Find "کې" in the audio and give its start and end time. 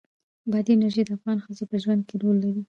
2.07-2.15